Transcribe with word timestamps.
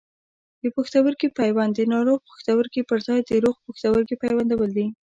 د 0.61 0.63
پښتورګي 0.75 1.27
پیوند 1.39 1.71
د 1.75 1.81
ناروغ 1.93 2.19
پښتورګي 2.29 2.81
پر 2.89 2.99
ځای 3.07 3.19
د 3.23 3.31
روغ 3.43 3.55
پښتورګي 3.65 4.15
پیوندول 4.23 4.69
دي. 4.77 4.87